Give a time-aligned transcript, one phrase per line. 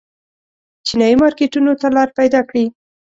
[0.87, 2.65] چینايي مارکېټونو ته لار پیدا کړي.